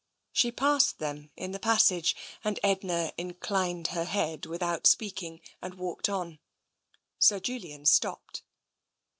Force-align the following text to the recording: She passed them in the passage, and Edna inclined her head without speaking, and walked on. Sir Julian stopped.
She 0.33 0.51
passed 0.51 0.97
them 0.97 1.29
in 1.37 1.51
the 1.51 1.59
passage, 1.59 2.15
and 2.43 2.59
Edna 2.63 3.13
inclined 3.19 3.89
her 3.89 4.05
head 4.05 4.47
without 4.47 4.87
speaking, 4.87 5.41
and 5.61 5.75
walked 5.75 6.09
on. 6.09 6.39
Sir 7.19 7.39
Julian 7.39 7.85
stopped. 7.85 8.41